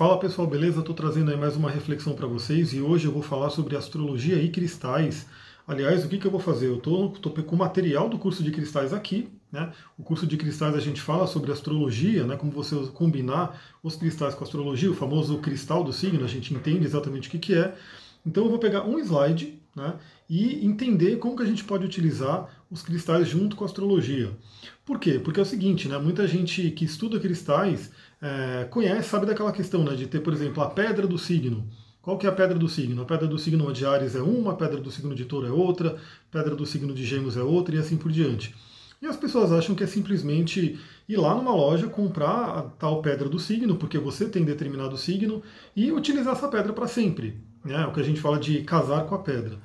[0.00, 0.80] Fala pessoal, beleza?
[0.80, 4.42] Estou trazendo aí mais uma reflexão para vocês e hoje eu vou falar sobre astrologia
[4.42, 5.26] e cristais.
[5.68, 6.68] Aliás, o que, que eu vou fazer?
[6.68, 9.28] Eu estou com o material do curso de cristais aqui.
[9.52, 9.70] Né?
[9.98, 12.34] O curso de cristais a gente fala sobre astrologia, né?
[12.34, 16.54] como você combinar os cristais com a astrologia, o famoso cristal do signo, a gente
[16.54, 17.76] entende exatamente o que, que é.
[18.24, 19.96] Então eu vou pegar um slide né,
[20.30, 24.30] e entender como que a gente pode utilizar os cristais junto com a astrologia.
[24.84, 25.18] Por quê?
[25.18, 27.90] Porque é o seguinte, né, muita gente que estuda cristais
[28.22, 31.66] é, conhece, sabe daquela questão né, de ter, por exemplo, a pedra do signo.
[32.00, 33.02] Qual que é a pedra do signo?
[33.02, 35.50] A pedra do signo de Ares é uma, a pedra do signo de Touro é
[35.50, 38.54] outra, a pedra do signo de Gêmeos é outra e assim por diante.
[39.02, 43.28] E as pessoas acham que é simplesmente ir lá numa loja, comprar a tal pedra
[43.28, 45.42] do signo, porque você tem determinado signo,
[45.74, 47.40] e utilizar essa pedra para sempre.
[47.64, 47.82] Né?
[47.82, 49.58] É o que a gente fala de casar com a pedra.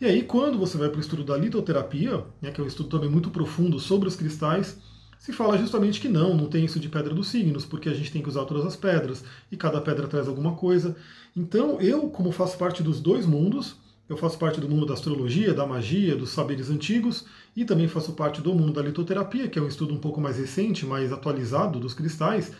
[0.00, 2.88] E aí, quando você vai para o estudo da litoterapia, né, que é um estudo
[2.88, 4.78] também muito profundo sobre os cristais,
[5.18, 8.12] se fala justamente que não, não tem isso de pedra dos signos, porque a gente
[8.12, 10.96] tem que usar todas as pedras, e cada pedra traz alguma coisa.
[11.34, 13.74] Então, eu, como faço parte dos dois mundos,
[14.08, 18.12] eu faço parte do mundo da astrologia, da magia, dos saberes antigos, e também faço
[18.12, 21.80] parte do mundo da litoterapia, que é um estudo um pouco mais recente, mais atualizado
[21.80, 22.52] dos cristais,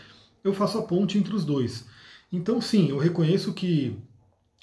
[0.42, 1.86] eu faço a ponte entre os dois.
[2.32, 3.96] Então, sim, eu reconheço que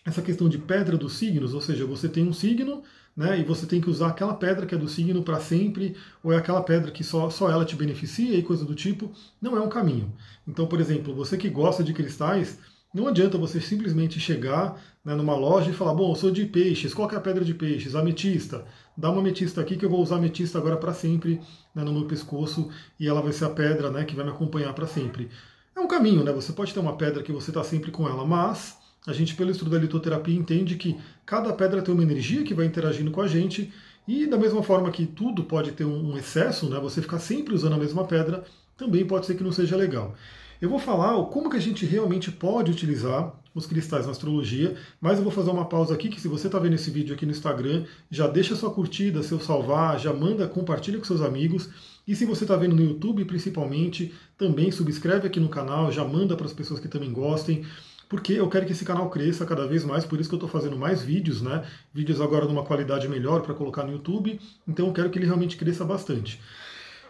[0.06, 2.84] essa questão de pedra dos signos, ou seja, você tem um signo
[3.18, 6.32] né, e você tem que usar aquela pedra que é do signo para sempre, ou
[6.32, 9.12] é aquela pedra que só, só ela te beneficia e coisa do tipo,
[9.42, 10.14] não é um caminho.
[10.48, 12.60] Então, por exemplo, você que gosta de cristais,
[12.94, 16.94] não adianta você simplesmente chegar né, numa loja e falar, bom, eu sou de peixes,
[16.94, 17.96] qual é a pedra de peixes?
[17.96, 18.64] Ametista.
[18.96, 21.42] Dá uma ametista aqui que eu vou usar ametista agora para sempre
[21.74, 24.74] né, no meu pescoço e ela vai ser a pedra né, que vai me acompanhar
[24.74, 25.30] para sempre.
[25.76, 26.32] É um caminho, né?
[26.32, 29.52] Você pode ter uma pedra que você está sempre com ela, mas a gente, pelo
[29.52, 33.28] estudo da litoterapia, entende que cada pedra tem uma energia que vai interagindo com a
[33.28, 33.72] gente,
[34.08, 37.74] e da mesma forma que tudo pode ter um excesso, né, você ficar sempre usando
[37.74, 38.44] a mesma pedra,
[38.78, 40.16] também pode ser que não seja legal.
[40.62, 45.18] Eu vou falar como que a gente realmente pode utilizar os cristais na astrologia, mas
[45.18, 47.32] eu vou fazer uma pausa aqui, que se você está vendo esse vídeo aqui no
[47.32, 51.70] Instagram, já deixa sua curtida, seu salvar, já manda, compartilha com seus amigos,
[52.08, 56.36] e se você está vendo no YouTube principalmente, também subscreve aqui no canal, já manda
[56.36, 57.66] para as pessoas que também gostem,
[58.08, 60.50] porque eu quero que esse canal cresça cada vez mais, por isso que eu estou
[60.50, 61.66] fazendo mais vídeos, né?
[61.94, 65.58] Vídeos agora numa qualidade melhor para colocar no YouTube, então eu quero que ele realmente
[65.58, 66.40] cresça bastante.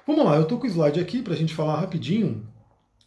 [0.07, 2.45] Vamos lá, eu estou com o slide aqui para a gente falar rapidinho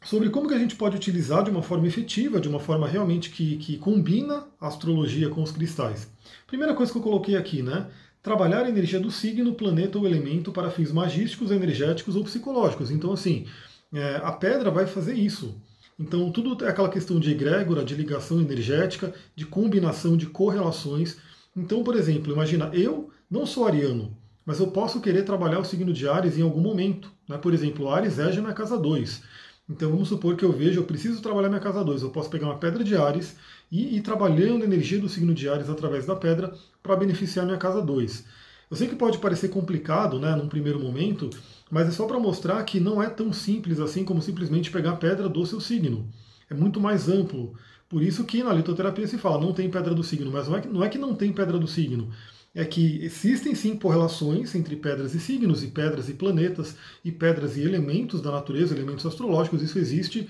[0.05, 3.31] sobre como que a gente pode utilizar de uma forma efetiva, de uma forma realmente
[3.31, 6.11] que, que combina a astrologia com os cristais.
[6.47, 7.87] Primeira coisa que eu coloquei aqui, né?
[8.23, 12.91] Trabalhar a energia do signo, planeta ou elemento para fins magísticos, energéticos ou psicológicos.
[12.91, 13.47] Então, assim,
[13.93, 15.61] é, a pedra vai fazer isso.
[15.99, 21.17] Então, tudo é aquela questão de egrégora, de ligação energética, de combinação de correlações.
[21.57, 24.17] Então, por exemplo, imagina, eu não sou ariano,
[24.47, 27.11] mas eu posso querer trabalhar o signo de Ares em algum momento.
[27.29, 27.37] Né?
[27.37, 29.23] Por exemplo, Ares rege na casa 2.
[29.69, 32.03] Então, vamos supor que eu vejo, eu preciso trabalhar minha casa 2.
[32.03, 33.37] Eu posso pegar uma pedra de Ares
[33.71, 37.59] e ir trabalhando a energia do signo de Ares através da pedra para beneficiar minha
[37.59, 38.25] casa 2.
[38.71, 41.31] Eu sei que pode parecer complicado, né, num primeiro momento,
[41.71, 44.97] mas é só para mostrar que não é tão simples assim como simplesmente pegar a
[44.97, 46.09] pedra do seu signo.
[46.51, 47.55] É muito mais amplo.
[47.89, 50.61] Por isso que na litoterapia se fala, não tem pedra do signo, mas não é
[50.61, 52.11] que não, é que não tem pedra do signo.
[52.55, 57.57] É que existem sim correlações entre pedras e signos, e pedras e planetas, e pedras
[57.57, 60.29] e elementos da natureza, elementos astrológicos, isso existe,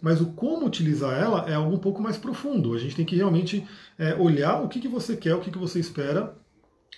[0.00, 2.74] mas o como utilizar ela é algo um pouco mais profundo.
[2.74, 3.66] A gente tem que realmente
[3.98, 6.34] é, olhar o que, que você quer, o que, que você espera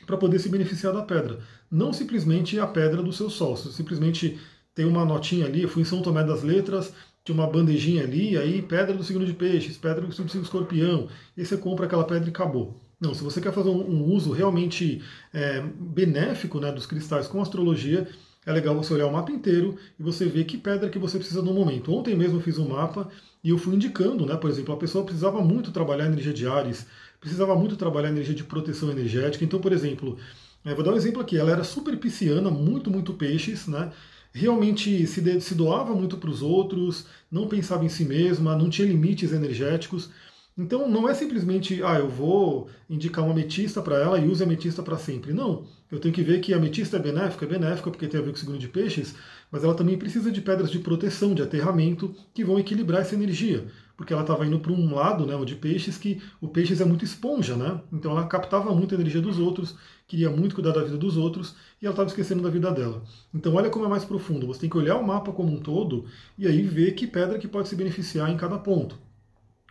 [0.06, 1.40] para poder se beneficiar da pedra.
[1.70, 4.38] Não simplesmente a pedra do seu sol, simplesmente
[4.74, 6.92] tem uma notinha ali, eu fui em São Tomé das Letras,
[7.24, 11.08] tinha uma bandejinha ali, aí pedra do signo de peixes, pedra do signo de escorpião,
[11.36, 12.80] e você compra aquela pedra e acabou.
[13.00, 17.40] Não, se você quer fazer um, um uso realmente é, benéfico né, dos cristais com
[17.40, 18.08] astrologia,
[18.44, 21.42] é legal você olhar o mapa inteiro e você ver que pedra que você precisa
[21.42, 21.92] no momento.
[21.92, 23.08] Ontem mesmo eu fiz um mapa
[23.42, 26.46] e eu fui indicando, né, por exemplo, a pessoa precisava muito trabalhar a energia de
[26.46, 26.86] Ares,
[27.22, 29.44] precisava muito trabalhar energia de proteção energética.
[29.44, 30.18] Então, por exemplo,
[30.64, 33.92] é, vou dar um exemplo aqui, ela era super pisciana, muito, muito peixes, né?
[34.34, 38.88] Realmente se, se doava muito para os outros, não pensava em si mesma, não tinha
[38.88, 40.10] limites energéticos.
[40.58, 44.46] Então não é simplesmente, ah, eu vou indicar uma ametista para ela e use a
[44.46, 45.32] ametista para sempre.
[45.32, 48.22] Não, eu tenho que ver que a ametista é benéfica, é benéfica porque tem a
[48.22, 49.14] ver com o signo de peixes,
[49.50, 53.66] mas ela também precisa de pedras de proteção, de aterramento, que vão equilibrar essa energia.
[54.02, 56.84] Porque ela estava indo para um lado, né, o de peixes, que o peixes é
[56.84, 57.80] muito esponja, né?
[57.92, 59.76] Então ela captava muito a energia dos outros,
[60.08, 63.04] queria muito cuidar da vida dos outros, e ela estava esquecendo da vida dela.
[63.32, 66.04] Então olha como é mais profundo, você tem que olhar o mapa como um todo
[66.36, 68.98] e aí ver que pedra que pode se beneficiar em cada ponto.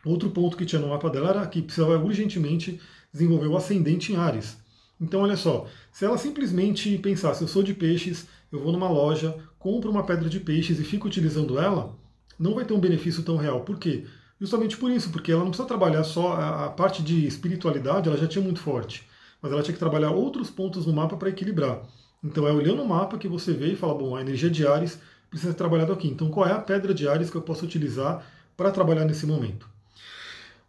[0.05, 2.79] Outro ponto que tinha no mapa dela era que precisava urgentemente
[3.11, 4.57] desenvolver o ascendente em Ares.
[5.01, 9.35] Então, olha só, se ela simplesmente pensasse, eu sou de peixes, eu vou numa loja,
[9.59, 11.99] compro uma pedra de peixes e fico utilizando ela,
[12.39, 13.61] não vai ter um benefício tão real.
[13.65, 14.05] Por quê?
[14.41, 18.27] Justamente por isso, porque ela não precisa trabalhar só a, parte de espiritualidade, ela já
[18.27, 19.07] tinha muito forte,
[19.39, 21.83] mas ela tinha que trabalhar outros pontos no mapa para equilibrar.
[22.23, 24.99] Então é olhando o mapa que você vê e fala, bom, a energia de Ares
[25.29, 26.07] precisa ser trabalhada aqui.
[26.07, 28.25] Então qual é a pedra de Ares que eu posso utilizar
[28.57, 29.69] para trabalhar nesse momento?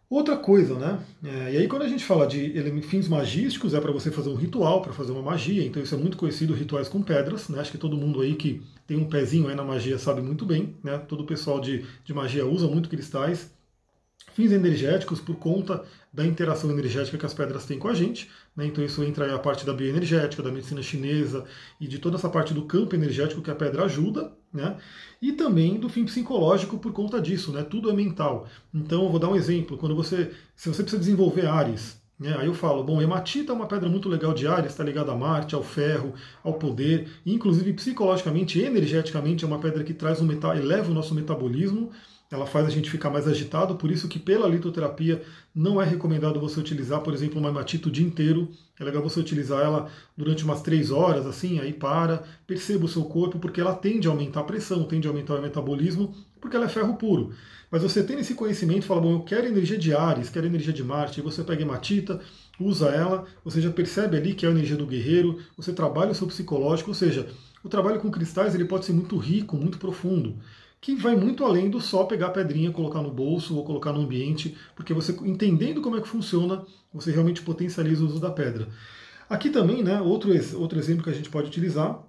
[0.07, 0.99] Outra coisa, né?
[1.23, 2.53] É, e aí quando a gente fala de
[2.83, 5.97] fins magísticos, é para você fazer um ritual, para fazer uma magia, então isso é
[5.97, 7.59] muito conhecido, rituais com pedras, né?
[7.59, 10.75] Acho que todo mundo aí que tem um pezinho aí na magia sabe muito bem,
[10.83, 10.99] né?
[10.99, 13.51] Todo o pessoal de, de magia usa muito cristais,
[14.33, 18.29] fins energéticos por conta da interação energética que as pedras têm com a gente.
[18.55, 18.67] Né?
[18.67, 21.43] Então isso entra aí a parte da bioenergética, da medicina chinesa
[21.81, 24.31] e de toda essa parte do campo energético que a pedra ajuda.
[24.53, 24.77] Né?
[25.19, 27.63] E também do fim psicológico por conta disso, né?
[27.63, 28.47] tudo é mental.
[28.73, 32.35] Então eu vou dar um exemplo, quando você, se você precisa desenvolver Ares, né?
[32.37, 35.15] aí eu falo, bom, hematita é uma pedra muito legal de Ares, está ligada a
[35.15, 40.25] Marte, ao ferro, ao poder, e inclusive psicologicamente, energeticamente é uma pedra que traz um
[40.25, 41.91] metal, eleva o nosso metabolismo,
[42.33, 45.21] ela faz a gente ficar mais agitado, por isso que pela litoterapia
[45.53, 48.49] não é recomendado você utilizar, por exemplo, uma hematita o dia inteiro.
[48.79, 49.87] É legal você utilizar ela
[50.17, 54.11] durante umas três horas, assim, aí para, perceba o seu corpo, porque ela tende a
[54.11, 57.33] aumentar a pressão, tende a aumentar o metabolismo, porque ela é ferro puro.
[57.69, 60.83] Mas você tem esse conhecimento, fala, bom, eu quero energia de Ares, quero energia de
[60.83, 62.19] Marte, e você pega hematita,
[62.59, 66.15] usa ela, você já percebe ali que é a energia do guerreiro, você trabalha o
[66.15, 67.27] seu psicológico, ou seja,
[67.63, 70.35] o trabalho com cristais ele pode ser muito rico, muito profundo
[70.83, 74.01] que vai muito além do só pegar a pedrinha, colocar no bolso ou colocar no
[74.01, 78.67] ambiente, porque você entendendo como é que funciona, você realmente potencializa o uso da pedra.
[79.29, 82.03] Aqui também, né, outro, outro exemplo que a gente pode utilizar,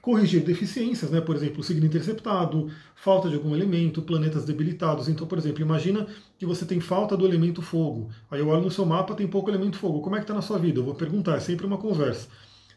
[0.00, 5.06] corrigir deficiências, né, por exemplo, signo interceptado, falta de algum elemento, planetas debilitados.
[5.06, 6.06] Então, por exemplo, imagina
[6.38, 8.08] que você tem falta do elemento fogo.
[8.30, 10.00] Aí eu olho no seu mapa, tem pouco elemento fogo.
[10.00, 10.80] Como é que está na sua vida?
[10.80, 12.28] Eu vou perguntar, é sempre uma conversa.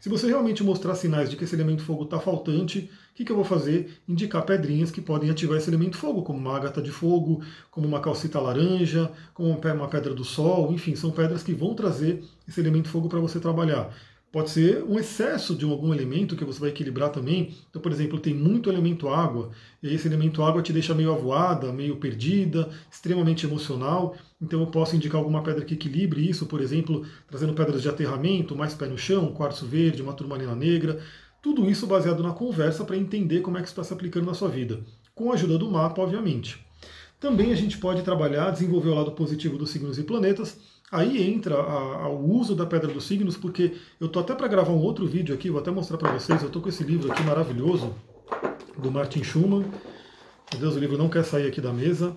[0.04, 3.32] Se você realmente mostrar sinais de que esse elemento fogo está faltante, o que, que,
[3.32, 4.02] eu vou fazer?
[4.06, 8.00] Indicar pedrinhas que podem ativar esse elemento fogo, como uma ágata de fogo, como uma
[8.00, 12.90] calcita laranja, como uma pedra do sol, enfim, são pedras que vão trazer esse elemento
[12.90, 13.94] fogo para você trabalhar.
[14.34, 17.54] Pode ser um excesso de algum elemento que você vai equilibrar também.
[17.70, 21.72] Então, por exemplo, tem muito elemento água, e esse elemento água te deixa meio avoada,
[21.72, 24.16] meio perdida, extremamente emocional.
[24.42, 28.56] Então, eu posso indicar alguma pedra que equilibre isso, por exemplo, trazendo pedras de aterramento,
[28.56, 30.98] mais pé no chão, quartzo verde, uma turmalina negra.
[31.40, 34.34] Tudo isso baseado na conversa para entender como é que isso está se aplicando na
[34.34, 34.80] sua vida.
[35.14, 36.58] Com a ajuda do mapa, obviamente.
[37.20, 41.56] Também a gente pode trabalhar, desenvolver o lado positivo dos signos e planetas Aí entra
[41.56, 44.80] a, a, o uso da Pedra dos Signos, porque eu tô até para gravar um
[44.80, 46.40] outro vídeo aqui, vou até mostrar para vocês.
[46.40, 47.92] Eu tô com esse livro aqui maravilhoso
[48.78, 49.64] do Martin Schumann.
[50.52, 52.16] Meu Deus, o livro não quer sair aqui da mesa.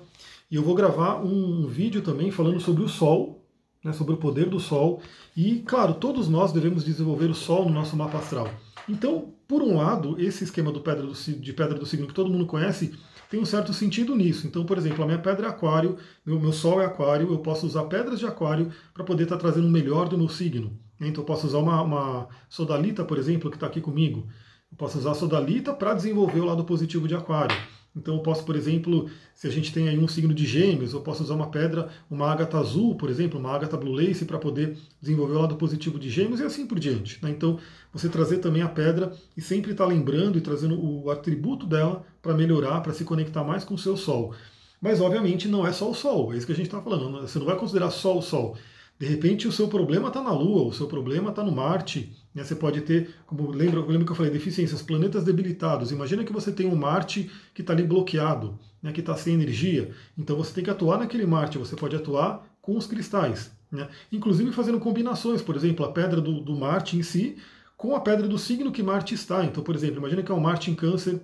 [0.52, 3.44] E eu vou gravar um, um vídeo também falando sobre o Sol,
[3.84, 5.02] né, sobre o poder do Sol.
[5.36, 8.48] E, claro, todos nós devemos desenvolver o Sol no nosso mapa astral.
[8.88, 12.30] Então, por um lado, esse esquema do pedra do, de pedra do signo que todo
[12.30, 12.94] mundo conhece
[13.30, 14.48] tem um certo sentido nisso.
[14.48, 17.66] Então, por exemplo, a minha pedra é aquário, meu, meu sol é aquário, eu posso
[17.66, 20.78] usar pedras de aquário para poder estar tá trazendo o melhor do meu signo.
[21.00, 24.28] Então, eu posso usar uma, uma sodalita, por exemplo, que está aqui comigo.
[24.72, 27.56] Eu posso usar a sodalita para desenvolver o lado positivo de aquário.
[27.98, 31.02] Então eu posso, por exemplo, se a gente tem aí um signo de gêmeos, eu
[31.02, 34.78] posso usar uma pedra, uma ágata azul, por exemplo, uma ágata blue lace, para poder
[35.02, 37.22] desenvolver o lado positivo de gêmeos e assim por diante.
[37.24, 37.32] Né?
[37.32, 37.60] Então
[37.92, 42.06] você trazer também a pedra e sempre estar tá lembrando e trazendo o atributo dela
[42.22, 44.34] para melhorar, para se conectar mais com o seu sol.
[44.80, 47.22] Mas obviamente não é só o sol, é isso que a gente está falando.
[47.22, 48.56] Você não vai considerar só o sol.
[49.00, 52.16] De repente o seu problema está na Lua, o seu problema está no Marte.
[52.34, 52.44] Né?
[52.44, 55.92] Você pode ter, como lembra, lembra que eu falei, deficiências, planetas debilitados.
[55.92, 58.92] Imagina que você tem um Marte que está ali bloqueado, né?
[58.92, 59.92] que está sem energia.
[60.18, 63.52] Então você tem que atuar naquele Marte, você pode atuar com os cristais.
[63.72, 63.88] Né?
[64.12, 67.38] Inclusive fazendo combinações, por exemplo, a pedra do, do Marte em si
[67.78, 69.46] com a pedra do signo que Marte está.
[69.46, 71.22] Então, por exemplo, imagina que é um Marte em câncer,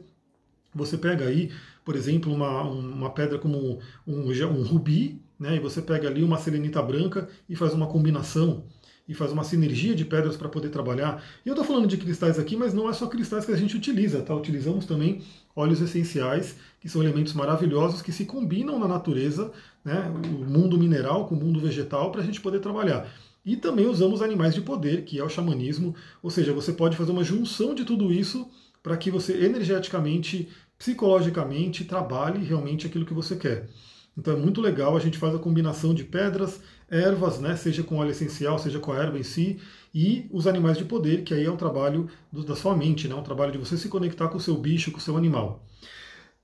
[0.73, 1.51] você pega aí,
[1.83, 5.55] por exemplo, uma, uma pedra como um, um rubi, né?
[5.55, 8.63] E você pega ali uma selenita branca e faz uma combinação
[9.07, 11.21] e faz uma sinergia de pedras para poder trabalhar.
[11.45, 13.75] E eu estou falando de cristais aqui, mas não é só cristais que a gente
[13.75, 14.33] utiliza, tá?
[14.33, 15.21] Utilizamos também
[15.55, 19.51] óleos essenciais, que são elementos maravilhosos que se combinam na natureza,
[19.83, 20.09] né?
[20.25, 23.11] O mundo mineral com o mundo vegetal para a gente poder trabalhar.
[23.45, 27.11] E também usamos animais de poder, que é o xamanismo, ou seja, você pode fazer
[27.11, 28.49] uma junção de tudo isso
[28.83, 33.69] para que você energeticamente, psicologicamente trabalhe realmente aquilo que você quer.
[34.15, 36.59] Então é muito legal, a gente faz a combinação de pedras,
[36.89, 39.59] ervas, né, seja com óleo essencial, seja com a erva em si,
[39.93, 43.15] e os animais de poder, que aí é um trabalho do, da sua mente, né,
[43.15, 45.65] um trabalho de você se conectar com o seu bicho, com o seu animal.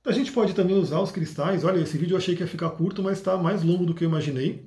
[0.06, 2.72] A gente pode também usar os cristais, olha, esse vídeo eu achei que ia ficar
[2.72, 4.66] curto, mas está mais longo do que eu imaginei.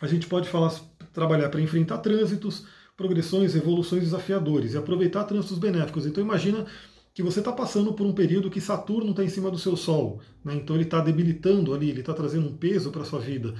[0.00, 0.72] A gente pode falar,
[1.12, 2.64] trabalhar para enfrentar trânsitos,
[2.96, 6.04] progressões, evoluções desafiadores e aproveitar trânsitos benéficos.
[6.04, 6.66] Então imagina
[7.12, 10.20] que você está passando por um período que Saturno está em cima do seu Sol,
[10.44, 10.54] né?
[10.54, 13.54] então ele está debilitando ali, ele está trazendo um peso para a sua vida.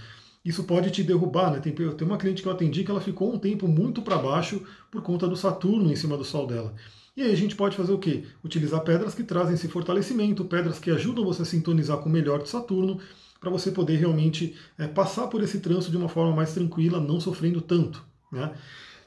[0.45, 1.61] Isso pode te derrubar, né?
[1.61, 4.62] Tem, tem uma cliente que eu atendi que ela ficou um tempo muito para baixo
[4.90, 6.75] por conta do Saturno em cima do Sol dela.
[7.14, 8.25] E aí a gente pode fazer o quê?
[8.42, 12.42] Utilizar pedras que trazem esse fortalecimento, pedras que ajudam você a sintonizar com o melhor
[12.42, 12.99] de Saturno,
[13.38, 17.21] para você poder realmente é, passar por esse trânsito de uma forma mais tranquila, não
[17.21, 18.02] sofrendo tanto.
[18.33, 18.50] Né?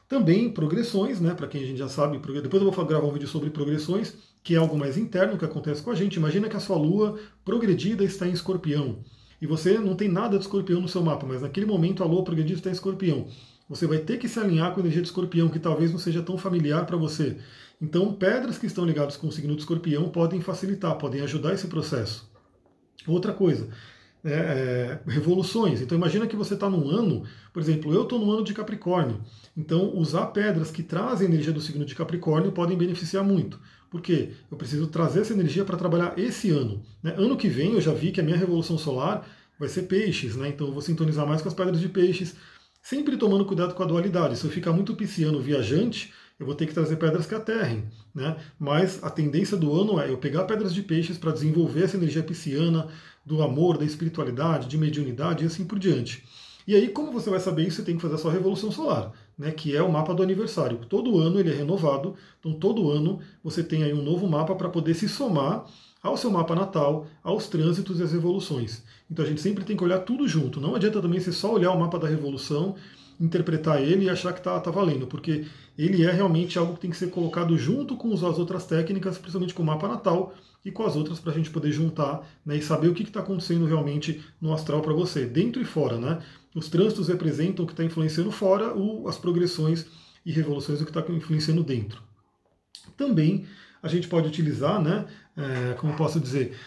[0.08, 1.34] Também progressões, né?
[1.34, 4.56] Para quem a gente já sabe, depois eu vou gravar um vídeo sobre progressões, que
[4.56, 6.18] é algo mais interno que acontece com a gente.
[6.18, 9.00] Imagina que a sua lua progredida está em escorpião.
[9.42, 12.24] E você não tem nada de escorpião no seu mapa, mas naquele momento a lua
[12.24, 13.28] progredida está em escorpião.
[13.70, 16.22] Você vai ter que se alinhar com a energia de escorpião, que talvez não seja
[16.22, 17.38] tão familiar para você.
[17.82, 21.68] Então, pedras que estão ligadas com o signo de escorpião podem facilitar, podem ajudar esse
[21.68, 22.30] processo.
[23.08, 23.70] Outra coisa,
[24.24, 25.82] é, é, revoluções.
[25.82, 29.22] Então imagina que você está num ano, por exemplo, eu estou no ano de Capricórnio.
[29.56, 33.60] Então usar pedras que trazem energia do signo de Capricórnio podem beneficiar muito.
[33.90, 36.82] Porque eu preciso trazer essa energia para trabalhar esse ano.
[37.02, 37.14] Né?
[37.18, 39.28] Ano que vem eu já vi que a minha revolução solar
[39.60, 40.50] vai ser peixes, né?
[40.50, 42.36] então eu vou sintonizar mais com as pedras de peixes,
[42.82, 44.38] sempre tomando cuidado com a dualidade.
[44.38, 47.86] Se eu ficar muito pisciano viajante, eu vou ter que trazer pedras que aterrem.
[48.14, 48.36] Né?
[48.60, 52.24] Mas a tendência do ano é eu pegar pedras de peixes para desenvolver essa energia
[52.24, 52.88] pisciana,
[53.26, 56.24] do amor, da espiritualidade, de mediunidade e assim por diante.
[56.68, 57.78] E aí, como você vai saber isso?
[57.78, 60.80] Você tem que fazer a sua revolução solar, né, que é o mapa do aniversário.
[60.90, 64.70] Todo ano ele é renovado, então todo ano você tem aí um novo mapa para
[64.70, 65.66] poder se somar
[66.02, 68.84] ao seu mapa natal, aos trânsitos e às revoluções.
[69.10, 70.60] Então a gente sempre tem que olhar tudo junto.
[70.60, 72.76] Não adianta também você só olhar o mapa da revolução,
[73.24, 75.46] interpretar ele e achar que está tá valendo, porque
[75.78, 79.54] ele é realmente algo que tem que ser colocado junto com as outras técnicas, principalmente
[79.54, 82.62] com o mapa natal, e com as outras para a gente poder juntar né, e
[82.62, 85.98] saber o que está acontecendo realmente no astral para você, dentro e fora.
[85.98, 86.22] Né?
[86.56, 89.86] Os trânsitos representam o que está influenciando fora, o, as progressões
[90.26, 92.02] e revoluções o que está influenciando dentro.
[92.96, 93.46] Também
[93.82, 96.58] a gente pode utilizar, né, é, como posso dizer,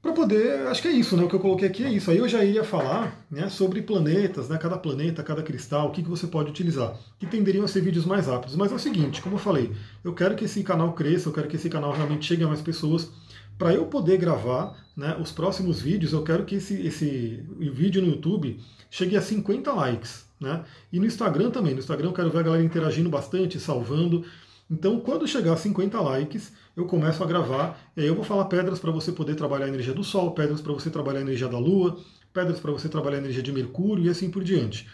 [0.00, 1.24] para poder, acho que é isso, né?
[1.24, 2.08] O que eu coloquei aqui é isso.
[2.10, 4.56] Aí eu já ia falar né, sobre planetas, né?
[4.56, 6.96] Cada planeta, cada cristal, o que, que você pode utilizar.
[7.18, 8.54] Que tenderiam a ser vídeos mais rápidos.
[8.54, 9.72] Mas é o seguinte, como eu falei,
[10.04, 12.60] eu quero que esse canal cresça, eu quero que esse canal realmente chegue a mais
[12.62, 13.10] pessoas.
[13.58, 18.08] Para eu poder gravar né, os próximos vídeos, eu quero que esse, esse vídeo no
[18.08, 20.26] YouTube chegue a 50 likes.
[20.40, 20.62] Né?
[20.92, 21.72] E no Instagram também.
[21.72, 24.24] No Instagram eu quero ver a galera interagindo bastante, salvando.
[24.70, 27.80] Então, quando chegar a 50 likes, eu começo a gravar.
[27.96, 30.60] E aí eu vou falar pedras para você poder trabalhar a energia do Sol, pedras
[30.60, 31.98] para você trabalhar a energia da Lua,
[32.32, 34.86] pedras para você trabalhar a energia de Mercúrio e assim por diante.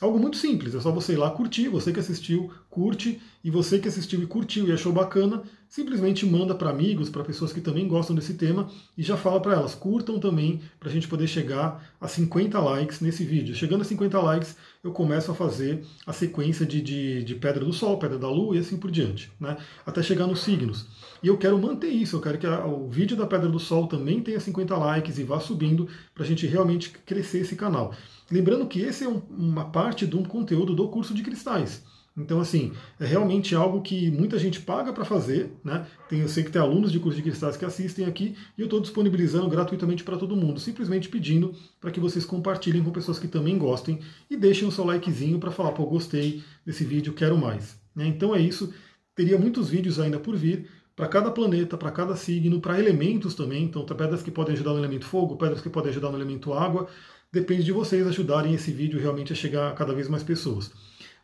[0.00, 3.78] Algo muito simples, é só você ir lá curtir, você que assistiu, curte, e você
[3.78, 7.88] que assistiu e curtiu e achou bacana, simplesmente manda para amigos, para pessoas que também
[7.88, 11.92] gostam desse tema, e já fala para elas, curtam também, para a gente poder chegar
[12.00, 13.54] a 50 likes nesse vídeo.
[13.54, 17.72] Chegando a 50 likes, eu começo a fazer a sequência de, de, de Pedra do
[17.72, 19.56] Sol, Pedra da Lua e assim por diante, né?
[19.86, 20.86] até chegar nos signos.
[21.22, 23.86] E eu quero manter isso, eu quero que a, o vídeo da Pedra do Sol
[23.86, 27.94] também tenha 50 likes e vá subindo, para a gente realmente crescer esse canal.
[28.30, 31.82] Lembrando que esse é um, uma parte de um conteúdo do curso de cristais.
[32.16, 35.86] Então, assim, é realmente algo que muita gente paga para fazer, né?
[36.08, 38.66] Tem, eu sei que tem alunos de curso de cristais que assistem aqui e eu
[38.66, 43.28] estou disponibilizando gratuitamente para todo mundo, simplesmente pedindo para que vocês compartilhem com pessoas que
[43.28, 43.98] também gostem
[44.30, 47.80] e deixem o seu likezinho para falar, pô, gostei desse vídeo, quero mais.
[47.96, 48.06] Né?
[48.06, 48.72] Então é isso.
[49.14, 53.64] Teria muitos vídeos ainda por vir para cada planeta, para cada signo, para elementos também.
[53.64, 56.86] Então, pedras que podem ajudar no elemento fogo, pedras que podem ajudar no elemento água.
[57.32, 60.70] Depende de vocês ajudarem esse vídeo realmente a chegar a cada vez mais pessoas.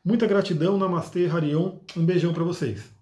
[0.05, 1.79] Muita gratidão, Namastê, Harion.
[1.97, 2.98] Um beijão para vocês.